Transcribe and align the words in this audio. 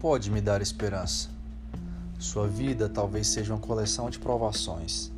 pode 0.00 0.30
me 0.30 0.40
dar 0.40 0.62
esperança? 0.62 1.28
Sua 2.18 2.48
vida 2.48 2.88
talvez 2.88 3.26
seja 3.26 3.52
uma 3.52 3.60
coleção 3.60 4.08
de 4.08 4.18
provações, 4.18 5.12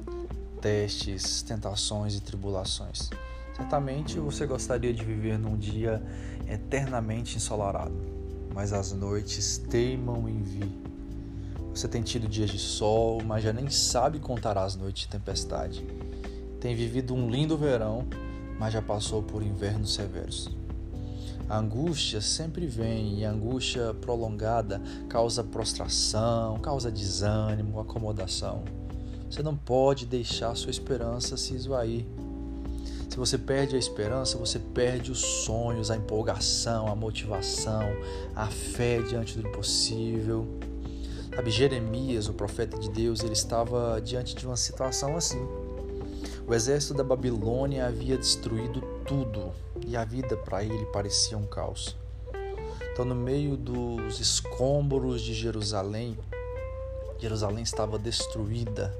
testes, 0.60 1.40
tentações 1.40 2.16
e 2.16 2.20
tribulações. 2.20 3.08
Certamente 3.56 4.18
você 4.18 4.44
gostaria 4.44 4.92
de 4.92 5.04
viver 5.04 5.38
num 5.38 5.56
dia 5.56 6.02
eternamente 6.48 7.36
ensolarado, 7.36 7.94
mas 8.52 8.72
as 8.72 8.92
noites 8.92 9.56
teimam 9.56 10.28
em 10.28 10.42
vir. 10.42 10.72
Você 11.72 11.86
tem 11.86 12.02
tido 12.02 12.26
dias 12.26 12.50
de 12.50 12.58
sol, 12.58 13.22
mas 13.24 13.44
já 13.44 13.52
nem 13.52 13.70
sabe 13.70 14.18
contar 14.18 14.58
as 14.58 14.74
noites 14.74 15.02
de 15.04 15.08
tempestade. 15.10 15.86
Tem 16.60 16.74
vivido 16.74 17.14
um 17.14 17.30
lindo 17.30 17.56
verão, 17.56 18.04
mas 18.58 18.72
já 18.72 18.82
passou 18.82 19.22
por 19.22 19.44
invernos 19.44 19.94
severos. 19.94 20.50
A 21.52 21.58
angústia 21.58 22.18
sempre 22.22 22.66
vem 22.66 23.18
e 23.18 23.26
a 23.26 23.30
angústia 23.30 23.92
prolongada 24.00 24.80
causa 25.06 25.44
prostração, 25.44 26.58
causa 26.60 26.90
desânimo, 26.90 27.78
acomodação. 27.78 28.64
Você 29.30 29.42
não 29.42 29.54
pode 29.54 30.06
deixar 30.06 30.54
sua 30.54 30.70
esperança 30.70 31.36
se 31.36 31.52
esvair. 31.52 32.06
Se 33.06 33.18
você 33.18 33.36
perde 33.36 33.76
a 33.76 33.78
esperança, 33.78 34.38
você 34.38 34.58
perde 34.58 35.12
os 35.12 35.18
sonhos, 35.18 35.90
a 35.90 35.96
empolgação, 35.98 36.86
a 36.86 36.96
motivação, 36.96 37.84
a 38.34 38.46
fé 38.46 39.02
diante 39.02 39.38
do 39.38 39.46
impossível. 39.46 40.48
Sabe, 41.36 41.50
Jeremias, 41.50 42.28
o 42.28 42.32
profeta 42.32 42.78
de 42.78 42.88
Deus, 42.88 43.22
ele 43.22 43.34
estava 43.34 44.00
diante 44.00 44.34
de 44.34 44.46
uma 44.46 44.56
situação 44.56 45.18
assim. 45.18 45.46
O 46.46 46.54
exército 46.54 46.94
da 46.94 47.04
Babilônia 47.04 47.86
havia 47.86 48.16
destruído 48.16 48.91
tudo 49.04 49.52
e 49.86 49.96
a 49.96 50.04
vida 50.04 50.36
para 50.36 50.64
ele 50.64 50.86
parecia 50.86 51.36
um 51.36 51.46
caos. 51.46 51.96
Então, 52.92 53.04
no 53.04 53.14
meio 53.14 53.56
dos 53.56 54.20
escombros 54.20 55.22
de 55.22 55.32
Jerusalém, 55.32 56.18
Jerusalém 57.18 57.62
estava 57.62 57.98
destruída. 57.98 58.94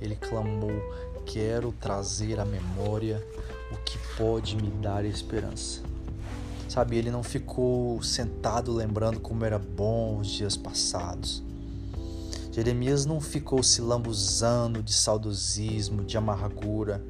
Ele 0.00 0.16
clamou: 0.16 0.72
Quero 1.26 1.72
trazer 1.72 2.40
à 2.40 2.44
memória 2.44 3.24
o 3.70 3.76
que 3.84 3.98
pode 4.16 4.56
me 4.56 4.70
dar 4.70 5.04
esperança. 5.04 5.82
Sabe, 6.68 6.96
ele 6.96 7.10
não 7.10 7.22
ficou 7.22 8.02
sentado 8.02 8.72
lembrando 8.72 9.20
como 9.20 9.44
era 9.44 9.58
bom 9.58 10.18
os 10.18 10.28
dias 10.28 10.56
passados. 10.56 11.42
Jeremias 12.52 13.06
não 13.06 13.20
ficou 13.20 13.62
se 13.62 13.80
lambuzando 13.80 14.82
de 14.82 14.92
saudosismo, 14.92 16.04
de 16.04 16.16
amargura, 16.16 17.02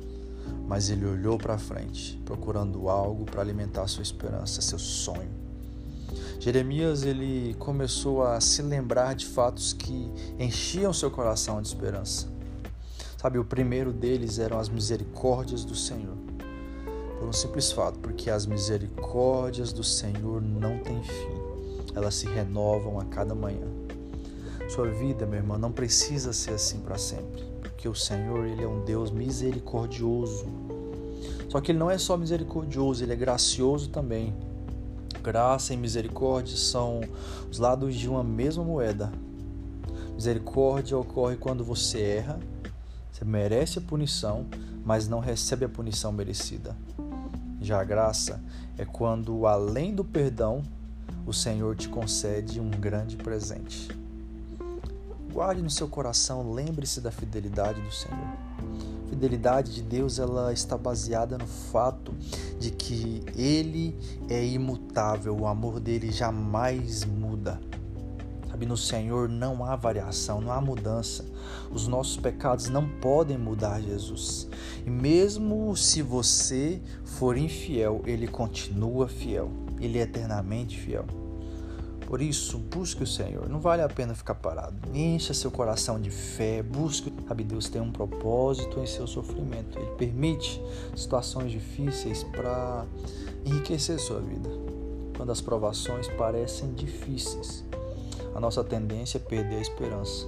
mas 0.71 0.89
ele 0.89 1.05
olhou 1.05 1.37
para 1.37 1.59
frente, 1.59 2.17
procurando 2.25 2.89
algo 2.89 3.25
para 3.25 3.41
alimentar 3.41 3.89
sua 3.89 4.05
esperança, 4.05 4.63
seu 4.63 4.79
sonho. 4.79 5.29
Jeremias 6.39 7.03
ele 7.03 7.57
começou 7.59 8.23
a 8.23 8.41
se 8.41 8.63
lembrar 8.63 9.17
de 9.17 9.27
fatos 9.27 9.73
que 9.73 10.09
enchiam 10.39 10.93
seu 10.93 11.11
coração 11.11 11.61
de 11.61 11.67
esperança. 11.67 12.29
Sabe, 13.19 13.37
o 13.37 13.45
primeiro 13.45 13.93
deles 13.93 14.39
eram 14.39 14.61
as 14.61 14.69
misericórdias 14.69 15.65
do 15.65 15.75
Senhor. 15.75 16.17
Por 17.19 17.27
um 17.27 17.33
simples 17.33 17.73
fato, 17.73 17.99
porque 17.99 18.31
as 18.31 18.47
misericórdias 18.47 19.73
do 19.73 19.83
Senhor 19.83 20.41
não 20.41 20.79
têm 20.79 21.03
fim. 21.03 21.97
Elas 21.97 22.15
se 22.15 22.29
renovam 22.29 23.01
a 23.01 23.07
cada 23.07 23.35
manhã. 23.35 23.67
Sua 24.69 24.87
vida, 24.87 25.27
meu 25.27 25.41
irmão, 25.41 25.59
não 25.59 25.73
precisa 25.73 26.33
ser 26.33 26.53
assim 26.53 26.79
para 26.79 26.97
sempre, 26.97 27.43
porque 27.81 27.89
o 27.89 27.95
Senhor, 27.95 28.45
ele 28.45 28.63
é 28.63 28.69
um 28.69 28.85
Deus 28.85 29.11
misericordioso. 29.11 30.45
Só 31.49 31.63
que 31.63 31.73
ele 31.73 31.79
não 31.79 31.91
é 31.91 31.97
só 31.97 32.15
misericordioso, 32.15 33.03
ele 33.03 33.15
é 33.15 33.17
gracioso 33.17 33.89
também. 33.89 34.35
Graça 35.23 35.73
e 35.73 35.79
misericórdia 35.79 36.59
são 36.59 37.01
os 37.51 37.59
lados 37.59 37.95
de 37.95 38.07
uma 38.07 38.23
mesma 38.23 38.63
moeda. 38.63 39.11
Misericórdia 40.15 40.99
ocorre 40.99 41.37
quando 41.37 41.65
você 41.65 42.03
erra, 42.03 42.39
você 43.11 43.25
merece 43.25 43.79
a 43.79 43.83
punição, 43.83 44.45
mas 44.85 45.09
não 45.09 45.19
recebe 45.19 45.65
a 45.65 45.69
punição 45.69 46.13
merecida. 46.13 46.77
Já 47.63 47.81
a 47.81 47.85
graça 47.85 48.43
é 48.77 48.85
quando, 48.85 49.47
além 49.47 49.95
do 49.95 50.05
perdão, 50.05 50.63
o 51.25 51.33
Senhor 51.33 51.75
te 51.77 51.89
concede 51.89 52.61
um 52.61 52.71
grande 52.71 53.17
presente. 53.17 54.00
Guarde 55.33 55.63
no 55.63 55.71
seu 55.71 55.87
coração, 55.87 56.53
lembre-se 56.53 57.01
da 57.01 57.13
fidelidade 57.13 57.81
do 57.81 57.93
Senhor. 57.93 58.19
A 58.19 59.09
fidelidade 59.09 59.73
de 59.73 59.83
Deus 59.83 60.19
ela 60.19 60.53
está 60.53 60.77
baseada 60.77 61.39
no 61.39 61.47
fato 61.47 62.13
de 62.59 62.71
que 62.73 63.23
Ele 63.37 63.97
é 64.29 64.45
imutável, 64.45 65.37
o 65.37 65.47
amor 65.47 65.79
dele 65.79 66.11
jamais 66.11 67.05
muda. 67.05 67.61
Sabe, 68.49 68.67
no 68.67 68.77
Senhor 68.77 69.29
não 69.29 69.65
há 69.65 69.77
variação, 69.77 70.41
não 70.41 70.53
há 70.53 70.61
mudança. 70.61 71.25
Os 71.71 71.87
nossos 71.87 72.17
pecados 72.17 72.69
não 72.69 72.89
podem 73.01 73.39
mudar 73.39 73.81
Jesus. 73.81 74.49
E 74.85 74.91
mesmo 74.91 75.77
se 75.77 76.03
você 76.03 76.83
for 77.05 77.39
infiel, 77.39 78.03
Ele 78.05 78.27
continua 78.27 79.09
fiel. 79.09 79.49
Ele 79.81 79.99
é 79.99 80.03
eternamente 80.03 80.77
fiel. 80.77 81.07
Por 82.11 82.21
isso, 82.21 82.59
busque 82.59 83.05
o 83.05 83.07
Senhor. 83.07 83.49
Não 83.49 83.61
vale 83.61 83.83
a 83.83 83.89
pena 83.89 84.17
ficar 84.17 84.35
parado. 84.35 84.77
Encha 84.93 85.33
seu 85.33 85.49
coração 85.49 86.01
de 86.01 86.11
fé. 86.11 86.61
Busque. 86.61 87.13
Sabe, 87.29 87.45
Deus 87.45 87.69
tem 87.69 87.81
um 87.81 87.93
propósito 87.93 88.81
em 88.81 88.87
seu 88.87 89.07
sofrimento. 89.07 89.79
Ele 89.79 89.93
permite 89.93 90.61
situações 90.97 91.53
difíceis 91.53 92.25
para 92.25 92.85
enriquecer 93.47 94.01
sua 94.01 94.19
vida. 94.19 94.51
Quando 95.17 95.31
as 95.31 95.41
provações 95.41 96.09
parecem 96.09 96.75
difíceis, 96.75 97.65
a 98.35 98.41
nossa 98.41 98.65
tendência 98.65 99.19
é 99.19 99.21
perder 99.21 99.59
a 99.59 99.61
esperança. 99.61 100.27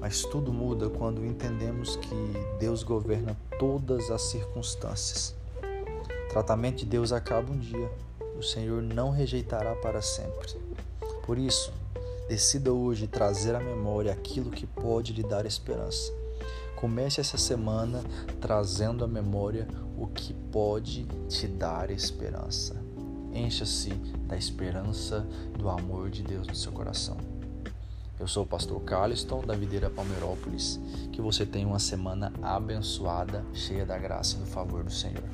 Mas 0.00 0.22
tudo 0.22 0.52
muda 0.52 0.88
quando 0.88 1.26
entendemos 1.26 1.96
que 1.96 2.32
Deus 2.60 2.84
governa 2.84 3.36
todas 3.58 4.08
as 4.08 4.22
circunstâncias. 4.22 5.34
O 6.26 6.28
tratamento 6.28 6.76
de 6.76 6.86
Deus 6.86 7.10
acaba 7.10 7.50
um 7.50 7.58
dia. 7.58 7.90
O 8.36 8.42
Senhor 8.42 8.82
não 8.82 9.10
rejeitará 9.10 9.74
para 9.76 10.02
sempre. 10.02 10.54
Por 11.24 11.38
isso, 11.38 11.72
decida 12.28 12.72
hoje 12.72 13.06
trazer 13.06 13.54
à 13.54 13.60
memória 13.60 14.12
aquilo 14.12 14.50
que 14.50 14.66
pode 14.66 15.12
lhe 15.12 15.22
dar 15.22 15.46
esperança. 15.46 16.12
Comece 16.76 17.20
essa 17.20 17.38
semana 17.38 18.04
trazendo 18.40 19.02
à 19.04 19.08
memória 19.08 19.66
o 19.96 20.06
que 20.06 20.34
pode 20.34 21.04
te 21.28 21.48
dar 21.48 21.90
esperança. 21.90 22.76
Encha-se 23.32 23.90
da 24.26 24.36
esperança 24.36 25.26
do 25.58 25.68
amor 25.68 26.10
de 26.10 26.22
Deus 26.22 26.46
no 26.46 26.54
seu 26.54 26.72
coração. 26.72 27.16
Eu 28.18 28.26
sou 28.26 28.44
o 28.44 28.46
pastor 28.46 28.80
Carliston, 28.80 29.42
da 29.42 29.54
Videira 29.54 29.90
Palmeirópolis. 29.90 30.80
Que 31.12 31.20
você 31.20 31.44
tenha 31.44 31.66
uma 31.66 31.78
semana 31.78 32.32
abençoada, 32.42 33.44
cheia 33.52 33.84
da 33.84 33.98
graça 33.98 34.36
e 34.36 34.40
do 34.40 34.46
favor 34.46 34.82
do 34.82 34.92
Senhor. 34.92 35.24